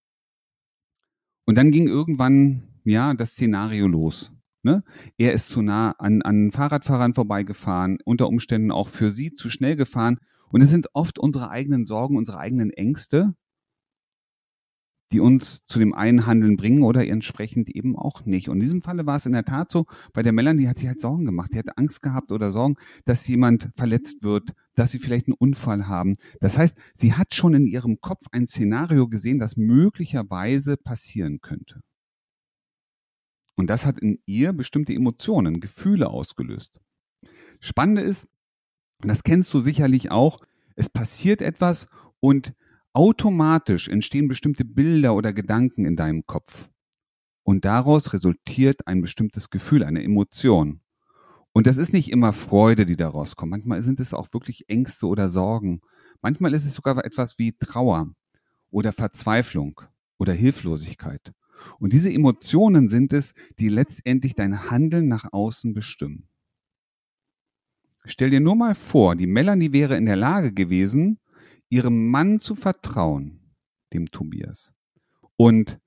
Und 1.45 1.55
dann 1.55 1.71
ging 1.71 1.87
irgendwann, 1.87 2.70
ja, 2.83 3.13
das 3.13 3.31
Szenario 3.31 3.87
los. 3.87 4.31
Ne? 4.63 4.83
Er 5.17 5.33
ist 5.33 5.49
zu 5.49 5.61
nah 5.61 5.91
an, 5.97 6.21
an 6.21 6.51
Fahrradfahrern 6.51 7.13
vorbeigefahren, 7.13 7.97
unter 8.05 8.27
Umständen 8.27 8.71
auch 8.71 8.89
für 8.89 9.09
sie 9.09 9.33
zu 9.33 9.49
schnell 9.49 9.75
gefahren. 9.75 10.17
Und 10.49 10.61
es 10.61 10.69
sind 10.69 10.87
oft 10.93 11.17
unsere 11.17 11.49
eigenen 11.49 11.85
Sorgen, 11.85 12.17
unsere 12.17 12.37
eigenen 12.37 12.71
Ängste, 12.71 13.33
die 15.11 15.19
uns 15.19 15.65
zu 15.65 15.79
dem 15.79 15.93
einen 15.93 16.25
Handeln 16.25 16.57
bringen 16.57 16.83
oder 16.83 17.05
entsprechend 17.07 17.69
eben 17.69 17.97
auch 17.97 18.25
nicht. 18.25 18.49
Und 18.49 18.57
in 18.57 18.61
diesem 18.61 18.81
Falle 18.81 19.05
war 19.05 19.17
es 19.17 19.25
in 19.25 19.33
der 19.33 19.45
Tat 19.45 19.69
so, 19.69 19.85
bei 20.13 20.23
der 20.23 20.31
Melanie 20.31 20.67
hat 20.67 20.77
sie 20.77 20.87
halt 20.87 21.01
Sorgen 21.01 21.25
gemacht. 21.25 21.51
Die 21.53 21.59
hat 21.59 21.77
Angst 21.77 22.01
gehabt 22.01 22.31
oder 22.31 22.51
Sorgen, 22.51 22.75
dass 23.05 23.27
jemand 23.27 23.69
verletzt 23.75 24.23
wird, 24.23 24.53
dass 24.75 24.91
sie 24.91 24.99
vielleicht 24.99 25.27
einen 25.27 25.35
Unfall 25.37 25.87
haben. 25.87 26.15
Das 26.39 26.57
heißt, 26.57 26.77
sie 26.95 27.13
hat 27.13 27.33
schon 27.33 27.53
in 27.53 27.65
ihrem 27.65 27.99
Kopf 27.99 28.27
ein 28.31 28.47
Szenario 28.47 29.07
gesehen, 29.07 29.39
das 29.39 29.57
möglicherweise 29.57 30.77
passieren 30.77 31.39
könnte. 31.41 31.81
Und 33.61 33.67
das 33.67 33.85
hat 33.85 33.99
in 33.99 34.17
ihr 34.25 34.53
bestimmte 34.53 34.91
Emotionen, 34.91 35.59
Gefühle 35.59 36.09
ausgelöst. 36.09 36.81
Spannende 37.59 38.01
ist, 38.01 38.27
und 39.03 39.09
das 39.09 39.23
kennst 39.23 39.53
du 39.53 39.59
sicherlich 39.59 40.09
auch, 40.09 40.41
es 40.75 40.89
passiert 40.89 41.43
etwas 41.43 41.87
und 42.19 42.55
Automatisch 42.93 43.87
entstehen 43.87 44.27
bestimmte 44.27 44.65
Bilder 44.65 45.13
oder 45.13 45.31
Gedanken 45.31 45.85
in 45.85 45.95
deinem 45.95 46.25
Kopf. 46.25 46.71
Und 47.43 47.63
daraus 47.63 48.13
resultiert 48.13 48.87
ein 48.87 48.99
bestimmtes 48.99 49.51
Gefühl, 49.51 49.83
eine 49.83 50.03
Emotion. 50.03 50.81
Und 51.51 51.67
das 51.67 51.77
ist 51.77 51.93
nicht 51.93 52.09
immer 52.11 52.33
Freude, 52.33 52.87
die 52.87 52.97
daraus 52.97 53.35
kommt. 53.35 53.51
Manchmal 53.51 53.83
sind 53.83 53.99
es 53.99 54.15
auch 54.15 54.33
wirklich 54.33 54.69
Ängste 54.69 55.05
oder 55.05 55.29
Sorgen. 55.29 55.81
Manchmal 56.23 56.55
ist 56.55 56.65
es 56.65 56.73
sogar 56.73 57.05
etwas 57.05 57.37
wie 57.37 57.53
Trauer 57.53 58.11
oder 58.71 58.91
Verzweiflung 58.91 59.81
oder 60.17 60.33
Hilflosigkeit. 60.33 61.31
Und 61.79 61.93
diese 61.93 62.11
Emotionen 62.11 62.89
sind 62.89 63.13
es, 63.13 63.33
die 63.59 63.69
letztendlich 63.69 64.35
dein 64.35 64.69
Handeln 64.69 65.07
nach 65.07 65.31
außen 65.31 65.73
bestimmen. 65.73 66.27
Stell 68.05 68.31
dir 68.31 68.39
nur 68.39 68.55
mal 68.55 68.75
vor, 68.75 69.15
die 69.15 69.27
Melanie 69.27 69.73
wäre 69.73 69.95
in 69.95 70.05
der 70.05 70.15
Lage 70.15 70.53
gewesen, 70.53 71.19
ihrem 71.69 72.09
Mann 72.09 72.39
zu 72.39 72.55
vertrauen, 72.55 73.53
dem 73.93 74.09
Tobias, 74.09 74.73
und 75.37 75.79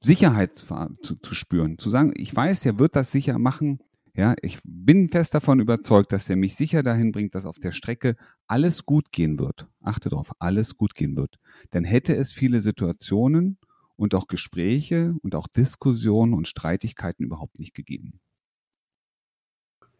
Sicherheit 0.00 0.56
zu, 0.56 1.16
zu 1.16 1.34
spüren, 1.34 1.78
zu 1.78 1.90
sagen, 1.90 2.12
ich 2.16 2.34
weiß, 2.34 2.64
er 2.66 2.78
wird 2.78 2.96
das 2.96 3.12
sicher 3.12 3.38
machen, 3.38 3.80
ja, 4.14 4.34
ich 4.42 4.58
bin 4.64 5.08
fest 5.08 5.34
davon 5.34 5.60
überzeugt, 5.60 6.12
dass 6.12 6.28
er 6.28 6.36
mich 6.36 6.56
sicher 6.56 6.82
dahin 6.82 7.12
bringt, 7.12 7.34
dass 7.34 7.46
auf 7.46 7.58
der 7.58 7.72
Strecke 7.72 8.16
alles 8.46 8.84
gut 8.84 9.12
gehen 9.12 9.38
wird. 9.38 9.68
Achte 9.80 10.08
darauf, 10.08 10.32
alles 10.40 10.76
gut 10.76 10.94
gehen 10.94 11.16
wird. 11.16 11.38
Dann 11.70 11.84
hätte 11.84 12.16
es 12.16 12.32
viele 12.32 12.60
Situationen 12.60 13.58
und 14.00 14.14
auch 14.14 14.28
Gespräche 14.28 15.14
und 15.22 15.34
auch 15.34 15.46
Diskussionen 15.46 16.32
und 16.32 16.48
Streitigkeiten 16.48 17.22
überhaupt 17.22 17.58
nicht 17.58 17.74
gegeben. 17.74 18.18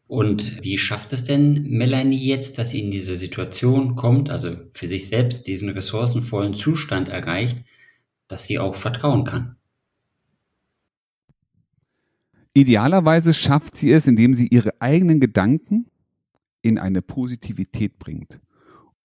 Und 0.07 0.65
wie 0.65 0.79
schafft 0.79 1.13
es 1.13 1.25
denn 1.25 1.65
Melanie 1.65 2.17
jetzt, 2.17 2.57
dass 2.57 2.71
sie 2.71 2.81
in 2.81 2.91
diese 2.91 3.19
Situation 3.19 3.97
kommt, 3.97 4.31
also 4.31 4.57
für 4.73 4.89
sich 4.89 5.09
selbst 5.09 5.47
diesen 5.47 5.69
ressourcenvollen 5.69 6.55
Zustand 6.55 7.11
erreicht, 7.11 7.63
dass 8.27 8.45
sie 8.45 8.59
auch 8.59 8.75
vertrauen 8.75 9.25
kann? 9.25 9.57
Idealerweise 12.55 13.35
schafft 13.35 13.77
sie 13.77 13.93
es, 13.93 14.07
indem 14.07 14.33
sie 14.33 14.49
ihre 14.49 14.81
eigenen 14.81 15.21
Gedanken 15.21 15.87
in 16.63 16.79
eine 16.79 17.03
Positivität 17.03 17.99
bringt. 17.99 18.41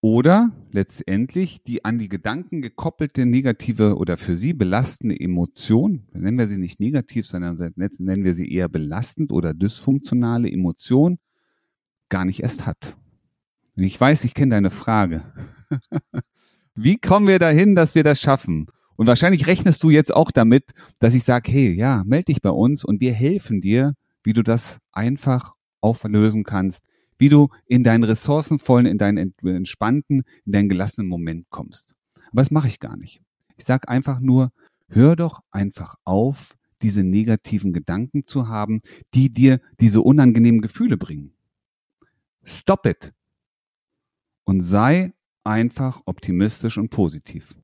Oder 0.06 0.52
letztendlich 0.72 1.64
die 1.64 1.84
an 1.84 1.98
die 1.98 2.10
Gedanken 2.10 2.62
gekoppelte 2.62 3.26
negative 3.26 3.98
oder 3.98 4.18
für 4.18 4.38
sie 4.38 4.54
belastende 4.54 5.20
Emotion, 5.20 6.04
nennen 6.14 6.38
wir 6.38 6.46
sie 6.46 6.60
nicht 6.60 6.80
negativ, 6.80 7.26
sondern 7.26 7.74
nennen 7.76 8.24
wir 8.24 8.36
sie 8.36 8.48
eher 8.54 8.70
belastend 8.70 9.32
oder 9.32 9.56
dysfunktionale 9.56 10.48
Emotion, 10.48 11.18
gar 12.10 12.24
nicht 12.24 12.44
erst 12.44 12.68
hat. 12.68 12.96
Und 13.78 13.84
ich 13.86 14.00
weiß, 14.00 14.26
ich 14.26 14.36
kenne 14.36 14.54
deine 14.54 14.70
Frage. 14.70 15.24
Wie 16.76 16.98
kommen 16.98 17.28
wir 17.28 17.40
dahin, 17.40 17.74
dass 17.74 17.96
wir 17.96 18.04
das 18.04 18.22
schaffen? 18.22 18.68
Und 18.98 19.08
wahrscheinlich 19.08 19.48
rechnest 19.48 19.82
du 19.82 19.90
jetzt 19.90 20.14
auch 20.14 20.30
damit, 20.30 20.74
dass 21.00 21.16
ich 21.16 21.24
sage, 21.24 21.52
hey, 21.52 21.74
ja, 21.74 22.04
melde 22.06 22.26
dich 22.26 22.44
bei 22.44 22.52
uns 22.52 22.86
und 22.86 23.02
wir 23.02 23.12
helfen 23.12 23.60
dir, 23.60 23.96
wie 24.22 24.34
du 24.34 24.44
das 24.44 24.78
einfach 24.92 25.56
auflösen 25.82 26.44
kannst, 26.44 26.84
wie 27.17 27.29
du 27.29 27.50
in 27.65 27.84
deinen 27.84 28.03
ressourcenvollen, 28.03 28.86
in 28.86 28.98
deinen 28.98 29.34
entspannten, 29.43 30.24
in 30.45 30.51
deinen 30.51 30.69
gelassenen 30.69 31.10
Moment 31.10 31.50
kommst. 31.50 31.95
Aber 32.31 32.41
das 32.41 32.51
mache 32.51 32.67
ich 32.67 32.79
gar 32.79 32.98
nicht. 32.98 33.22
Ich 33.57 33.65
sage 33.65 33.88
einfach 33.88 34.19
nur, 34.19 34.51
hör 34.88 35.15
doch 35.15 35.41
einfach 35.51 35.95
auf, 36.03 36.55
diese 36.81 37.03
negativen 37.03 37.74
Gedanken 37.74 38.27
zu 38.27 38.48
haben, 38.48 38.79
die 39.13 39.31
dir 39.31 39.60
diese 39.79 40.01
unangenehmen 40.01 40.62
Gefühle 40.62 40.98
bringen. 40.98 41.34
Stop 42.43 42.86
it. 42.86 43.13
Und 44.43 44.62
sei 44.62 45.13
einfach 45.43 46.01
optimistisch 46.05 46.77
und 46.77 46.89
positiv. 46.89 47.55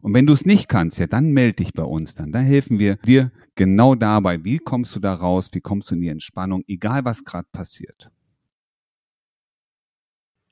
Und 0.00 0.12
wenn 0.12 0.26
du 0.26 0.32
es 0.32 0.44
nicht 0.44 0.68
kannst, 0.68 0.98
ja, 0.98 1.06
dann 1.06 1.30
melde 1.30 1.56
dich 1.56 1.72
bei 1.72 1.84
uns 1.84 2.14
dann. 2.14 2.32
Da 2.32 2.40
helfen 2.40 2.78
wir 2.78 2.96
dir 2.96 3.32
genau 3.54 3.94
dabei. 3.94 4.44
Wie 4.44 4.58
kommst 4.58 4.94
du 4.94 5.00
da 5.00 5.14
raus? 5.14 5.48
Wie 5.52 5.60
kommst 5.60 5.90
du 5.90 5.94
in 5.94 6.02
die 6.02 6.08
Entspannung? 6.08 6.62
Egal, 6.66 7.04
was 7.04 7.24
gerade 7.24 7.48
passiert. 7.52 8.10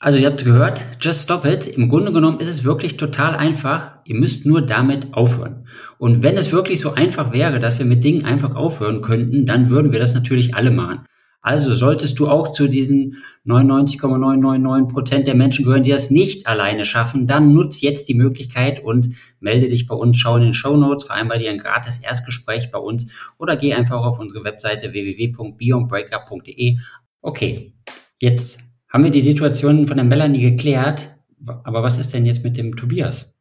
Also 0.03 0.19
ihr 0.19 0.27
habt 0.27 0.45
gehört, 0.45 0.85
just 1.01 1.23
stop 1.23 1.45
it. 1.45 1.65
Im 1.65 1.89
Grunde 1.89 2.13
genommen 2.13 2.41
ist 2.41 2.49
es 2.49 2.65
wirklich 2.65 2.97
total 2.97 3.37
einfach. 3.37 3.99
Ihr 4.05 4.17
müsst 4.17 4.45
nur 4.45 4.61
damit 4.61 5.15
aufhören. 5.15 5.69
Und 5.97 6.25
wenn 6.25 6.37
es 6.37 6.51
wirklich 6.51 6.81
so 6.81 6.95
einfach 6.95 7.33
wäre, 7.33 7.61
dass 7.61 7.79
wir 7.79 7.87
mit 7.87 8.03
Dingen 8.03 8.25
einfach 8.25 8.57
aufhören 8.57 9.01
könnten, 9.01 9.47
dann 9.47 9.71
würden 9.71 9.93
wir 9.93 10.01
das 10.01 10.13
natürlich 10.13 10.57
alle 10.57 10.73
machen. 10.73 11.07
Also 11.41 11.77
solltest 11.77 12.19
du 12.19 12.27
auch 12.27 12.51
zu 12.51 12.67
diesen 12.67 13.19
99,999 13.45 14.93
Prozent 14.93 15.29
der 15.29 15.37
Menschen 15.37 15.65
gehören, 15.65 15.85
die 15.85 15.93
das 15.93 16.11
nicht 16.11 16.49
alleine 16.49 16.85
schaffen, 16.85 17.29
dann 17.29 17.53
nutz 17.53 17.81
jetzt 17.81 18.09
die 18.09 18.15
Möglichkeit 18.15 18.83
und 18.83 19.15
melde 19.39 19.69
dich 19.69 19.87
bei 19.87 19.95
uns, 19.95 20.19
schau 20.19 20.37
in 20.37 20.43
den 20.43 20.55
Show 20.55 20.77
Notes, 20.77 21.05
vereinbar 21.05 21.39
dir 21.39 21.51
ein 21.51 21.59
gratis 21.59 22.03
Erstgespräch 22.03 22.73
bei 22.73 22.79
uns 22.79 23.07
oder 23.39 23.57
geh 23.57 23.73
einfach 23.73 24.05
auf 24.05 24.19
unsere 24.19 24.43
Webseite 24.43 24.93
www.beyondbreakup.de. 24.93 26.79
Okay, 27.21 27.75
jetzt 28.19 28.59
haben 28.93 29.05
wir 29.05 29.11
die 29.11 29.23
Situation 29.23 29.87
von 29.87 29.97
der 29.97 30.05
Melanie 30.05 30.43
geklärt, 30.43 31.17
aber 31.47 31.83
was 31.83 31.99
ist 31.99 32.13
denn 32.13 32.27
jetzt 32.27 32.45
mit 32.45 32.59
dem 32.59 32.77
Tobias? 32.77 33.35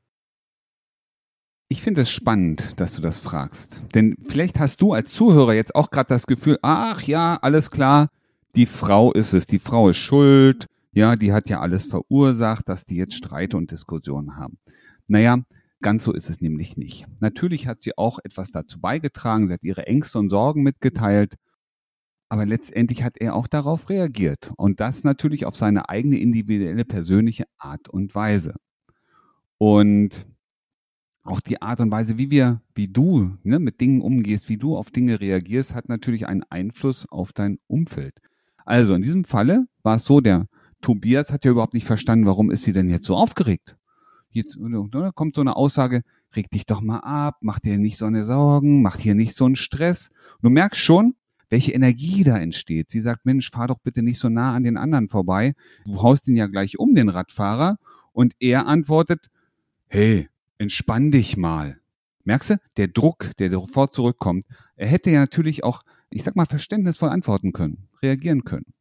Ich 1.68 1.82
finde 1.82 2.02
es 2.02 2.12
spannend, 2.12 2.74
dass 2.78 2.96
du 2.96 3.02
das 3.02 3.20
fragst. 3.20 3.82
Denn 3.94 4.16
vielleicht 4.28 4.60
hast 4.60 4.82
du 4.82 4.94
als 4.94 5.14
Zuhörer 5.14 5.54
jetzt 5.54 5.76
auch 5.76 5.90
gerade 5.90 6.10
das 6.10 6.26
Gefühl, 6.26 6.58
ach 6.62 7.04
ja, 7.04 7.38
alles 7.42 7.70
klar, 7.70 8.10
die 8.56 8.66
Frau 8.66 9.12
ist 9.12 9.34
es, 9.34 9.46
die 9.46 9.60
Frau 9.60 9.90
ist 9.90 9.98
schuld, 9.98 10.68
ja, 10.94 11.16
die 11.16 11.32
hat 11.32 11.50
ja 11.50 11.62
alles 11.62 11.86
verursacht, 11.86 12.68
dass 12.68 12.86
die 12.86 12.96
jetzt 12.96 13.16
Streite 13.16 13.58
und 13.58 13.72
Diskussionen 13.72 14.38
haben. 14.38 14.58
Naja, 15.08 15.40
ganz 15.82 16.04
so 16.04 16.14
ist 16.14 16.30
es 16.30 16.42
nämlich 16.42 16.78
nicht. 16.78 17.08
Natürlich 17.20 17.68
hat 17.68 17.82
sie 17.82 17.98
auch 17.98 18.20
etwas 18.24 18.52
dazu 18.52 18.80
beigetragen, 18.80 19.48
sie 19.48 19.54
hat 19.54 19.64
ihre 19.64 19.88
Ängste 19.88 20.20
und 20.20 20.30
Sorgen 20.30 20.64
mitgeteilt, 20.64 21.36
aber 22.32 22.46
letztendlich 22.46 23.04
hat 23.04 23.18
er 23.18 23.36
auch 23.36 23.46
darauf 23.46 23.90
reagiert 23.90 24.54
und 24.56 24.80
das 24.80 25.04
natürlich 25.04 25.46
auf 25.46 25.58
seine 25.58 25.90
eigene 25.90 26.18
individuelle 26.18 26.86
persönliche 26.86 27.44
Art 27.58 27.90
und 27.90 28.16
Weise. 28.16 28.56
Und 29.58 30.26
auch 31.24 31.42
die 31.42 31.62
Art 31.62 31.82
und 31.82 31.92
Weise, 31.92 32.18
wie 32.18 32.32
wir, 32.32 32.62
wie 32.74 32.88
du 32.88 33.34
ne, 33.44 33.60
mit 33.60 33.82
Dingen 33.82 34.00
umgehst, 34.00 34.48
wie 34.48 34.56
du 34.56 34.78
auf 34.78 34.92
Dinge 34.92 35.20
reagierst, 35.20 35.76
hat 35.76 35.90
natürlich 35.90 36.26
einen 36.26 36.44
Einfluss 36.50 37.06
auf 37.10 37.34
dein 37.34 37.60
Umfeld. 37.68 38.20
Also 38.64 38.94
in 38.94 39.02
diesem 39.02 39.26
Falle 39.26 39.66
war 39.84 39.98
es 39.98 40.06
so, 40.06 40.22
der 40.22 40.48
Tobias 40.80 41.34
hat 41.34 41.44
ja 41.44 41.52
überhaupt 41.52 41.74
nicht 41.74 41.86
verstanden, 41.86 42.26
warum 42.28 42.50
ist 42.50 42.64
sie 42.64 42.72
denn 42.72 42.88
jetzt 42.88 43.08
so 43.08 43.18
aufgeregt? 43.18 43.76
Jetzt 44.30 44.58
ne, 44.58 45.12
kommt 45.16 45.36
so 45.36 45.42
eine 45.42 45.58
Aussage, 45.58 46.04
reg 46.34 46.50
dich 46.50 46.66
doch 46.66 46.80
mal 46.80 47.00
ab, 47.00 47.40
mach 47.42 47.60
dir 47.60 47.78
nicht 47.78 47.98
so 47.98 48.06
eine 48.06 48.24
Sorgen, 48.24 48.82
mach 48.82 48.96
dir 48.96 49.16
nicht 49.16 49.36
so 49.36 49.44
einen 49.44 49.58
Stress. 49.58 50.12
Und 50.36 50.44
du 50.44 50.50
merkst 50.50 50.80
schon, 50.80 51.16
welche 51.52 51.74
Energie 51.74 52.24
da 52.24 52.38
entsteht. 52.38 52.90
Sie 52.90 53.02
sagt, 53.02 53.26
Mensch, 53.26 53.52
fahr 53.52 53.68
doch 53.68 53.80
bitte 53.80 54.02
nicht 54.02 54.20
so 54.20 54.30
nah 54.30 54.56
an 54.56 54.64
den 54.64 54.78
anderen 54.78 55.10
vorbei. 55.10 55.54
Du 55.86 56.02
haust 56.02 56.28
ihn 56.28 56.38
ja 56.38 56.48
gleich 56.48 56.80
um, 56.80 56.96
den 56.96 57.10
Radfahrer. 57.10 57.78
Und 58.14 58.34
er 58.40 58.68
antwortet, 58.68 59.30
hey, 59.88 60.30
entspann 60.58 61.12
dich 61.12 61.36
mal. 61.36 61.80
Merkst 62.24 62.52
du, 62.52 62.58
der 62.78 62.88
Druck, 62.88 63.32
der 63.38 63.52
sofort 63.52 63.94
zurückkommt, 63.94 64.46
er 64.76 64.88
hätte 64.88 65.12
ja 65.12 65.20
natürlich 65.20 65.64
auch, 65.64 65.82
ich 66.10 66.24
sag 66.24 66.36
mal, 66.38 66.46
verständnisvoll 66.46 67.10
antworten 67.10 67.52
können, 67.52 67.90
reagieren 68.02 68.46
können. 68.46 68.74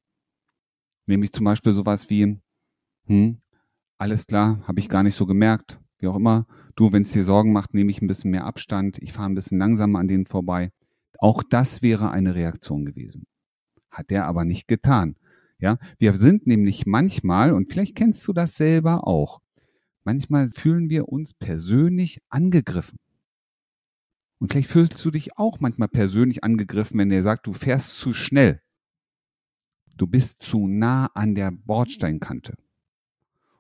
Nämlich 1.07 1.33
zum 1.33 1.45
Beispiel 1.45 1.73
sowas 1.73 2.09
wie, 2.09 2.39
hm, 3.07 3.39
alles 3.99 4.29
klar, 4.29 4.63
habe 4.69 4.79
ich 4.79 4.89
gar 4.89 5.03
nicht 5.03 5.17
so 5.17 5.27
gemerkt, 5.27 5.81
wie 5.99 6.07
auch 6.07 6.17
immer. 6.17 6.47
Du, 6.77 6.93
wenn 6.93 7.03
es 7.03 7.11
dir 7.11 7.25
Sorgen 7.25 7.53
macht, 7.53 7.75
nehme 7.75 7.91
ich 7.91 8.01
ein 8.01 8.07
bisschen 8.07 8.31
mehr 8.31 8.45
Abstand, 8.45 8.99
ich 8.99 9.13
fahre 9.13 9.29
ein 9.29 9.35
bisschen 9.35 9.59
langsamer 9.59 9.99
an 9.99 10.09
denen 10.09 10.27
vorbei. 10.27 10.71
Auch 11.21 11.43
das 11.43 11.83
wäre 11.83 12.11
eine 12.11 12.35
Reaktion 12.35 12.85
gewesen. 12.85 13.27
Hat 13.91 14.11
er 14.11 14.27
aber 14.27 14.45
nicht 14.45 14.69
getan. 14.69 15.17
Ja, 15.59 15.79
wir 15.99 16.15
sind 16.15 16.47
nämlich 16.47 16.87
manchmal, 16.87 17.53
und 17.53 17.71
vielleicht 17.71 17.95
kennst 17.95 18.27
du 18.27 18.33
das 18.33 18.55
selber 18.57 19.07
auch, 19.07 19.41
Manchmal 20.05 20.49
fühlen 20.49 20.89
wir 20.89 21.09
uns 21.09 21.35
persönlich 21.35 22.23
angegriffen. 22.31 22.99
Und 24.39 24.51
vielleicht 24.51 24.71
fühlst 24.71 25.05
du 25.05 25.11
dich 25.11 25.37
auch 25.37 25.61
manchmal 25.61 25.89
persönlich 25.89 26.43
angegriffen, 26.43 26.99
wenn 26.99 27.11
der 27.11 27.23
sagt, 27.23 27.47
du 27.47 27.53
fährst 27.53 27.99
zu 27.99 28.15
schnell. 28.15 28.63
Du 29.97 30.07
bist 30.07 30.41
zu 30.41 30.67
nah 30.67 31.07
an 31.15 31.35
der 31.35 31.51
Bordsteinkante. 31.51 32.55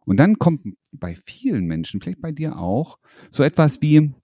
Und 0.06 0.16
dann 0.16 0.38
kommt 0.38 0.62
bei 0.92 1.14
vielen 1.14 1.66
Menschen, 1.66 2.00
vielleicht 2.00 2.22
bei 2.22 2.32
dir 2.32 2.56
auch, 2.56 2.98
so 3.30 3.42
etwas 3.42 3.82
wie 3.82 4.14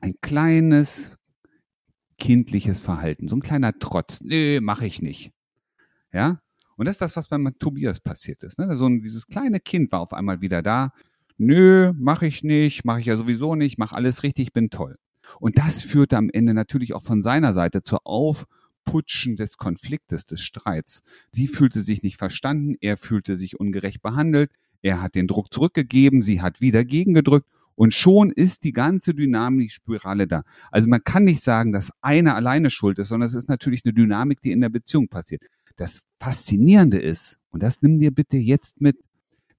ein 0.00 0.14
kleines 0.20 1.10
kindliches 2.18 2.80
Verhalten, 2.80 3.28
so 3.28 3.36
ein 3.36 3.42
kleiner 3.42 3.78
Trotz. 3.78 4.20
Nee, 4.20 4.60
mache 4.60 4.86
ich 4.86 5.00
nicht. 5.00 5.32
Ja? 6.12 6.40
Und 6.76 6.86
das 6.86 6.96
ist 6.96 7.00
das, 7.00 7.16
was 7.16 7.28
beim 7.28 7.58
Tobias 7.58 8.00
passiert 8.00 8.42
ist. 8.42 8.58
Ne? 8.58 8.76
So 8.76 8.88
dieses 8.88 9.26
kleine 9.26 9.60
Kind 9.60 9.90
war 9.92 10.00
auf 10.00 10.12
einmal 10.12 10.40
wieder 10.40 10.62
da, 10.62 10.92
nö, 11.38 11.92
mache 11.96 12.26
ich 12.26 12.44
nicht, 12.44 12.84
mache 12.84 13.00
ich 13.00 13.06
ja 13.06 13.16
sowieso 13.16 13.54
nicht, 13.54 13.78
mach 13.78 13.92
alles 13.92 14.22
richtig, 14.22 14.52
bin 14.52 14.70
toll. 14.70 14.96
Und 15.40 15.58
das 15.58 15.82
führte 15.82 16.16
am 16.16 16.30
Ende 16.30 16.54
natürlich 16.54 16.94
auch 16.94 17.02
von 17.02 17.22
seiner 17.22 17.52
Seite 17.52 17.82
zur 17.82 18.06
Aufputschen 18.06 19.36
des 19.36 19.56
Konfliktes, 19.56 20.24
des 20.26 20.40
Streits. 20.40 21.02
Sie 21.30 21.48
fühlte 21.48 21.80
sich 21.80 22.02
nicht 22.02 22.16
verstanden, 22.16 22.76
er 22.80 22.96
fühlte 22.96 23.36
sich 23.36 23.58
ungerecht 23.58 24.02
behandelt, 24.02 24.50
er 24.82 25.02
hat 25.02 25.14
den 25.14 25.26
Druck 25.26 25.52
zurückgegeben, 25.52 26.22
sie 26.22 26.40
hat 26.40 26.60
wieder 26.60 26.84
gegengedrückt 26.84 27.48
und 27.78 27.94
schon 27.94 28.32
ist 28.32 28.64
die 28.64 28.72
ganze 28.72 29.14
Dynamik 29.14 29.70
Spirale 29.70 30.26
da. 30.26 30.42
Also 30.72 30.88
man 30.88 31.04
kann 31.04 31.22
nicht 31.22 31.44
sagen, 31.44 31.72
dass 31.72 31.92
einer 32.00 32.34
alleine 32.34 32.70
schuld 32.70 32.98
ist, 32.98 33.06
sondern 33.06 33.28
es 33.28 33.36
ist 33.36 33.48
natürlich 33.48 33.84
eine 33.84 33.94
Dynamik, 33.94 34.42
die 34.42 34.50
in 34.50 34.60
der 34.60 34.68
Beziehung 34.68 35.06
passiert. 35.06 35.42
Das 35.76 36.02
Faszinierende 36.18 36.98
ist, 36.98 37.38
und 37.50 37.62
das 37.62 37.80
nimm 37.80 38.00
dir 38.00 38.10
bitte 38.10 38.36
jetzt 38.36 38.80
mit, 38.80 38.96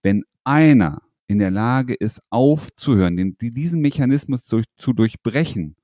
wenn 0.03 0.25
einer 0.43 1.01
in 1.27 1.39
der 1.39 1.49
Lage 1.49 1.93
ist, 1.93 2.21
aufzuhören, 2.29 3.15
den, 3.15 3.37
diesen 3.39 3.79
Mechanismus 3.79 4.43
zu, 4.43 4.63
zu 4.75 4.91
durchbrechen, 4.91 5.77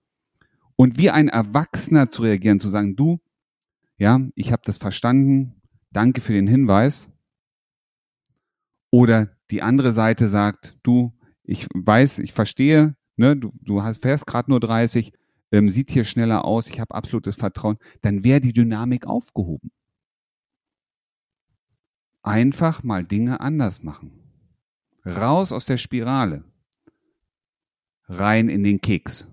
Und 0.75 0.97
wie 0.97 1.11
ein 1.11 1.29
Erwachsener 1.29 2.09
zu 2.09 2.23
reagieren, 2.23 2.59
zu 2.59 2.67
sagen, 2.67 2.97
du, 2.97 3.21
ja, 3.97 4.19
ich 4.35 4.51
habe 4.51 4.63
das 4.65 4.77
verstanden, 4.77 5.61
danke 5.91 6.19
für 6.19 6.33
den 6.33 6.47
Hinweis. 6.47 7.07
Oder 8.91 9.37
die 9.51 9.61
andere 9.61 9.93
Seite 9.93 10.27
sagt, 10.27 10.77
du, 10.83 11.13
ich 11.47 11.67
weiß, 11.73 12.19
ich 12.19 12.33
verstehe, 12.33 12.95
ne, 13.15 13.35
du, 13.35 13.51
du 13.61 13.83
hast, 13.83 14.01
fährst 14.01 14.25
gerade 14.27 14.49
nur 14.49 14.59
30, 14.59 15.13
ähm, 15.51 15.69
sieht 15.69 15.91
hier 15.91 16.03
schneller 16.03 16.45
aus, 16.45 16.67
ich 16.67 16.79
habe 16.79 16.93
absolutes 16.93 17.35
Vertrauen, 17.35 17.77
dann 18.01 18.23
wäre 18.23 18.41
die 18.41 18.53
Dynamik 18.53 19.07
aufgehoben. 19.07 19.71
Einfach 22.23 22.83
mal 22.83 23.03
Dinge 23.03 23.39
anders 23.39 23.83
machen. 23.83 24.11
Raus 25.05 25.51
aus 25.51 25.65
der 25.65 25.77
Spirale. 25.77 26.43
Rein 28.07 28.49
in 28.49 28.63
den 28.63 28.81
Keks. 28.81 29.27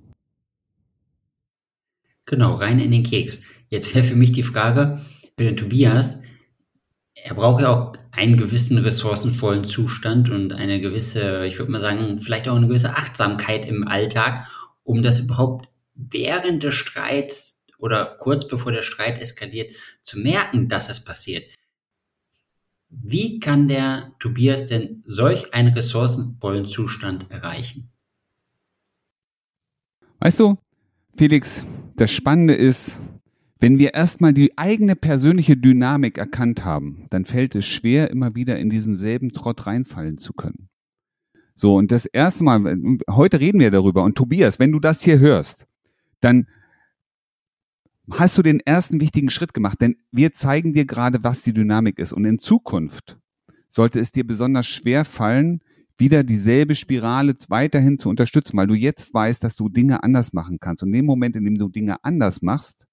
Genau, 2.26 2.54
rein 2.57 2.78
in 2.78 2.90
den 2.90 3.02
Keks. 3.02 3.42
Jetzt 3.69 3.95
wäre 3.95 4.04
für 4.04 4.16
mich 4.16 4.33
die 4.33 4.42
Frage 4.42 5.00
für 5.37 5.45
den 5.45 5.57
Tobias, 5.57 6.21
er 7.14 7.35
braucht 7.35 7.62
ja 7.62 7.69
auch 7.71 7.97
einen 8.12 8.37
gewissen 8.37 8.78
ressourcenvollen 8.78 9.64
Zustand 9.64 10.31
und 10.31 10.52
eine 10.52 10.81
gewisse, 10.81 11.47
ich 11.47 11.59
würde 11.59 11.73
mal 11.73 11.81
sagen, 11.81 12.21
vielleicht 12.21 12.47
auch 12.47 12.54
eine 12.54 12.69
gewisse 12.69 12.95
Achtsamkeit 12.95 13.66
im 13.66 13.88
Alltag, 13.88 14.47
um 14.85 15.02
das 15.02 15.19
überhaupt 15.19 15.69
während 15.95 16.62
des 16.62 16.75
Streits 16.75 17.64
oder 17.78 18.16
kurz 18.21 18.47
bevor 18.47 18.71
der 18.71 18.83
Streit 18.83 19.19
eskaliert, 19.21 19.73
zu 20.02 20.19
merken, 20.19 20.69
dass 20.69 20.90
es 20.90 21.00
passiert. 21.00 21.45
Wie 22.90 23.40
kann 23.40 23.66
der 23.66 24.12
Tobias 24.21 24.66
denn 24.66 25.02
solch 25.07 25.54
einen 25.54 25.73
ressourcenvollen 25.73 26.66
Zustand 26.66 27.31
erreichen? 27.31 27.90
Weißt 30.21 30.38
du, 30.38 30.59
Felix, 31.16 31.64
das 31.97 32.12
Spannende 32.12 32.54
ist, 32.54 32.99
wenn 33.62 33.78
wir 33.78 33.95
erstmal 33.95 34.33
die 34.33 34.59
eigene 34.59 34.97
persönliche 34.97 35.57
Dynamik 35.57 36.19
erkannt 36.19 36.64
haben, 36.64 37.07
dann 37.11 37.25
fällt 37.25 37.54
es 37.54 37.64
schwer, 37.64 38.11
immer 38.11 38.35
wieder 38.35 38.59
in 38.59 38.71
diesen 38.71 38.99
selben 38.99 39.33
Trott 39.33 39.66
reinfallen 39.69 40.19
zu 40.19 40.33
können. 40.33 40.69
So, 41.54 41.76
und 41.76 41.92
das 41.92 42.04
erste 42.04 42.42
Mal, 42.42 42.76
heute 43.09 43.38
reden 43.38 43.61
wir 43.61 43.71
darüber, 43.71 44.02
und 44.02 44.16
Tobias, 44.16 44.59
wenn 44.59 44.73
du 44.73 44.81
das 44.81 45.02
hier 45.02 45.21
hörst, 45.21 45.69
dann 46.21 46.49
hast 48.11 48.37
du 48.37 48.42
den 48.42 48.59
ersten 48.59 49.00
wichtigen 49.00 49.31
Schritt 49.31 49.54
gemacht, 49.54 49.81
denn 49.81 49.95
wir 50.11 50.33
zeigen 50.33 50.73
dir 50.73 50.85
gerade, 50.85 51.23
was 51.23 51.42
die 51.42 51.52
Dynamik 51.52 52.00
ist. 52.00 52.12
Und 52.12 52.25
in 52.25 52.40
Zukunft 52.40 53.16
sollte 53.69 54.00
es 54.00 54.11
dir 54.11 54.26
besonders 54.26 54.66
schwer 54.66 55.04
fallen, 55.04 55.61
wieder 55.97 56.25
dieselbe 56.25 56.75
Spirale 56.75 57.37
weiterhin 57.47 57.97
zu 57.97 58.09
unterstützen, 58.09 58.57
weil 58.57 58.66
du 58.66 58.75
jetzt 58.75 59.14
weißt, 59.14 59.45
dass 59.45 59.54
du 59.54 59.69
Dinge 59.69 60.02
anders 60.02 60.33
machen 60.33 60.59
kannst. 60.59 60.83
Und 60.83 60.88
in 60.88 60.95
dem 60.95 61.07
Moment, 61.07 61.37
in 61.37 61.45
dem 61.45 61.59
du 61.59 61.69
Dinge 61.69 62.02
anders 62.02 62.42
machst 62.42 62.88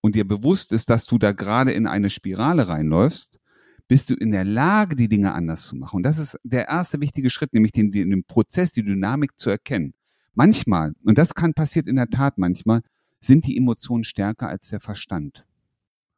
und 0.00 0.14
dir 0.14 0.26
bewusst 0.26 0.72
ist, 0.72 0.90
dass 0.90 1.06
du 1.06 1.18
da 1.18 1.32
gerade 1.32 1.72
in 1.72 1.86
eine 1.86 2.10
Spirale 2.10 2.68
reinläufst, 2.68 3.38
bist 3.88 4.08
du 4.08 4.14
in 4.14 4.30
der 4.30 4.44
Lage, 4.44 4.96
die 4.96 5.08
Dinge 5.08 5.32
anders 5.32 5.66
zu 5.66 5.76
machen. 5.76 5.96
Und 5.96 6.02
das 6.04 6.18
ist 6.18 6.38
der 6.44 6.68
erste 6.68 7.00
wichtige 7.00 7.28
Schritt, 7.28 7.52
nämlich 7.52 7.72
den, 7.72 7.90
den 7.90 8.24
Prozess, 8.24 8.72
die 8.72 8.84
Dynamik 8.84 9.38
zu 9.38 9.50
erkennen. 9.50 9.94
Manchmal, 10.34 10.92
und 11.04 11.18
das 11.18 11.34
kann 11.34 11.54
passiert 11.54 11.88
in 11.88 11.96
der 11.96 12.08
Tat 12.08 12.38
manchmal, 12.38 12.82
sind 13.20 13.46
die 13.46 13.56
Emotionen 13.56 14.04
stärker 14.04 14.48
als 14.48 14.68
der 14.68 14.80
Verstand. 14.80 15.44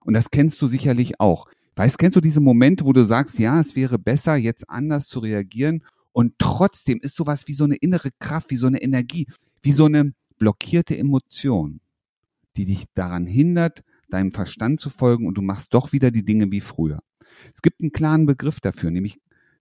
Und 0.00 0.14
das 0.14 0.30
kennst 0.30 0.60
du 0.60 0.68
sicherlich 0.68 1.18
auch. 1.18 1.48
Weißt, 1.74 1.96
kennst 1.96 2.16
du 2.16 2.20
diese 2.20 2.40
Momente, 2.40 2.84
wo 2.84 2.92
du 2.92 3.04
sagst, 3.04 3.38
ja, 3.38 3.58
es 3.58 3.74
wäre 3.74 3.98
besser, 3.98 4.36
jetzt 4.36 4.68
anders 4.68 5.08
zu 5.08 5.20
reagieren 5.20 5.82
und 6.12 6.34
trotzdem 6.38 7.00
ist 7.00 7.16
sowas 7.16 7.48
wie 7.48 7.54
so 7.54 7.64
eine 7.64 7.76
innere 7.76 8.10
Kraft, 8.18 8.50
wie 8.50 8.56
so 8.56 8.66
eine 8.66 8.82
Energie, 8.82 9.26
wie 9.62 9.72
so 9.72 9.86
eine 9.86 10.12
blockierte 10.38 10.96
Emotion, 10.96 11.80
die 12.56 12.64
dich 12.64 12.84
daran 12.94 13.26
hindert, 13.26 13.82
deinem 14.10 14.30
Verstand 14.30 14.80
zu 14.80 14.90
folgen 14.90 15.26
und 15.26 15.34
du 15.38 15.42
machst 15.42 15.72
doch 15.74 15.92
wieder 15.92 16.10
die 16.10 16.24
Dinge 16.24 16.50
wie 16.50 16.60
früher. 16.60 17.00
Es 17.54 17.62
gibt 17.62 17.80
einen 17.80 17.92
klaren 17.92 18.26
Begriff 18.26 18.60
dafür, 18.60 18.90
nämlich 18.90 19.20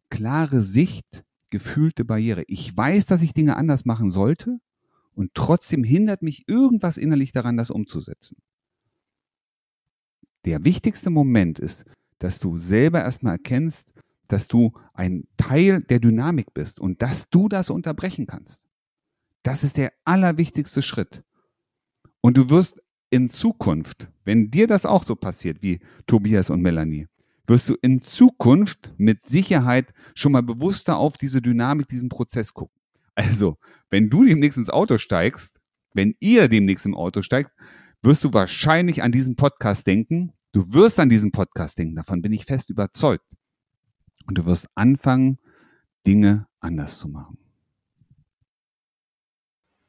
klare 0.10 0.62
Sicht, 0.62 1.23
gefühlte 1.49 2.06
Barriere. 2.06 2.43
Ich 2.47 2.75
weiß, 2.75 3.06
dass 3.06 3.21
ich 3.21 3.34
Dinge 3.34 3.56
anders 3.56 3.86
machen 3.86 4.12
sollte 4.12 4.60
und 5.13 5.32
trotzdem 5.34 5.84
hindert 5.84 6.21
mich 6.21 6.43
irgendwas 6.47 6.97
innerlich 6.97 7.32
daran, 7.32 7.58
das 7.58 7.71
umzusetzen. 7.71 8.38
Der 10.45 10.63
wichtigste 10.63 11.10
Moment 11.10 11.60
ist, 11.60 11.86
dass 12.19 12.39
du 12.39 12.58
selber 12.58 13.01
erstmal 13.01 13.34
erkennst, 13.34 13.88
dass 14.27 14.47
du 14.47 14.71
ein 14.93 15.27
Teil 15.38 15.82
der 15.82 15.99
Dynamik 15.99 16.54
bist 16.54 16.80
und 16.80 17.01
dass 17.01 17.30
du 17.30 17.49
das 17.49 17.69
unterbrechen 17.69 18.27
kannst. 18.27 18.63
Das 19.43 19.63
ist 19.63 19.77
der 19.77 19.91
allerwichtigste 20.06 20.82
Schritt. 20.82 21.23
Und 22.21 22.38
du 22.38 22.49
wirst 22.49 22.79
in 23.10 23.29
Zukunft, 23.29 24.10
wenn 24.23 24.51
dir 24.51 24.67
das 24.67 24.86
auch 24.86 25.03
so 25.03 25.15
passiert 25.15 25.62
wie 25.62 25.79
Tobias 26.07 26.49
und 26.49 26.62
Melanie, 26.62 27.07
wirst 27.47 27.67
du 27.67 27.75
in 27.81 28.01
Zukunft 28.01 28.93
mit 28.97 29.25
Sicherheit 29.25 29.93
schon 30.15 30.31
mal 30.31 30.43
bewusster 30.43 30.97
auf 30.97 31.17
diese 31.17 31.41
Dynamik, 31.41 31.88
diesen 31.88 32.10
Prozess 32.10 32.53
gucken. 32.53 32.79
Also, 33.15 33.57
wenn 33.89 34.10
du 34.10 34.23
demnächst 34.23 34.57
ins 34.57 34.69
Auto 34.69 34.97
steigst, 34.97 35.60
wenn 35.93 36.15
ihr 36.19 36.47
demnächst 36.47 36.86
im 36.86 36.95
Auto 36.95 37.21
steigt, 37.21 37.51
wirst 38.01 38.23
du 38.23 38.34
wahrscheinlich 38.34 39.03
an 39.03 39.12
diesen 39.12 39.36
Podcast 39.36 39.86
denken 39.86 40.31
Du 40.53 40.73
wirst 40.73 40.99
an 40.99 41.07
diesen 41.07 41.31
Podcast 41.31 41.77
denken, 41.77 41.95
davon 41.95 42.21
bin 42.21 42.34
ich 42.34 42.43
fest 42.43 42.69
überzeugt. 42.69 43.38
Und 44.27 44.38
du 44.38 44.45
wirst 44.45 44.67
anfangen, 44.75 45.39
Dinge 46.05 46.47
anders 46.60 46.99
zu 46.99 47.07
machen. 47.07 47.40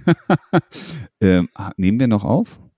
ähm, 1.21 1.49
nehmen 1.77 2.01
wir 2.01 2.09
noch 2.09 2.25
auf? 2.25 2.61